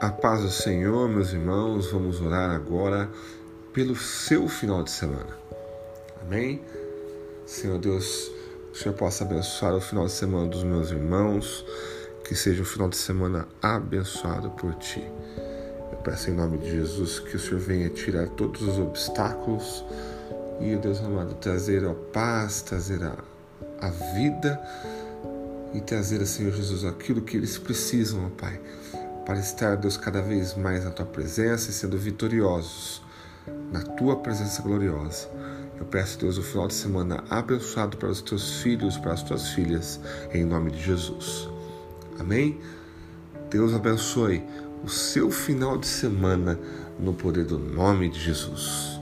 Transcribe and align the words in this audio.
A 0.00 0.08
paz 0.08 0.40
do 0.40 0.50
Senhor, 0.50 1.10
meus 1.10 1.34
irmãos, 1.34 1.90
vamos 1.90 2.22
orar 2.22 2.48
agora 2.52 3.10
pelo 3.70 3.94
seu 3.94 4.48
final 4.48 4.82
de 4.82 4.90
semana. 4.90 5.36
Amém? 6.22 6.62
Senhor 7.44 7.78
Deus, 7.78 8.32
que 8.72 8.78
o 8.78 8.82
Senhor 8.82 8.94
possa 8.94 9.24
abençoar 9.24 9.74
o 9.74 9.80
final 9.80 10.06
de 10.06 10.12
semana 10.12 10.48
dos 10.48 10.64
meus 10.64 10.90
irmãos, 10.90 11.66
que 12.24 12.34
seja 12.34 12.62
um 12.62 12.64
final 12.64 12.88
de 12.88 12.96
semana 12.96 13.46
abençoado 13.60 14.48
por 14.52 14.74
Ti. 14.76 15.04
Eu 15.92 15.98
peço 15.98 16.30
em 16.30 16.32
nome 16.32 16.56
de 16.56 16.70
Jesus 16.70 17.18
que 17.18 17.36
o 17.36 17.38
Senhor 17.38 17.60
venha 17.60 17.90
tirar 17.90 18.26
todos 18.30 18.62
os 18.62 18.78
obstáculos 18.78 19.84
e, 20.62 20.74
Deus 20.76 20.98
amado, 21.00 21.34
trazer 21.34 21.84
a 21.84 21.92
paz, 21.92 22.62
trazer 22.62 23.02
a, 23.02 23.18
a 23.82 23.90
vida 24.14 24.58
e 25.74 25.80
trazer, 25.82 26.24
Senhor 26.24 26.52
Jesus, 26.52 26.86
aquilo 26.86 27.20
que 27.20 27.36
eles 27.36 27.58
precisam, 27.58 28.24
ó 28.24 28.30
Pai 28.30 28.58
para 29.30 29.38
estar, 29.38 29.76
Deus, 29.76 29.96
cada 29.96 30.20
vez 30.20 30.56
mais 30.56 30.84
na 30.84 30.90
tua 30.90 31.06
presença 31.06 31.70
e 31.70 31.72
sendo 31.72 31.96
vitoriosos 31.96 33.00
na 33.70 33.80
tua 33.80 34.16
presença 34.16 34.60
gloriosa. 34.60 35.28
Eu 35.78 35.86
peço, 35.86 36.18
Deus, 36.18 36.36
o 36.36 36.42
final 36.42 36.66
de 36.66 36.74
semana 36.74 37.22
abençoado 37.30 37.96
para 37.96 38.08
os 38.08 38.20
teus 38.20 38.60
filhos, 38.60 38.98
para 38.98 39.12
as 39.12 39.22
tuas 39.22 39.50
filhas, 39.50 40.00
em 40.34 40.44
nome 40.44 40.72
de 40.72 40.82
Jesus. 40.82 41.48
Amém? 42.18 42.58
Deus 43.48 43.72
abençoe 43.72 44.42
o 44.82 44.88
seu 44.88 45.30
final 45.30 45.78
de 45.78 45.86
semana 45.86 46.58
no 46.98 47.14
poder 47.14 47.44
do 47.44 47.56
nome 47.56 48.08
de 48.08 48.18
Jesus. 48.18 48.99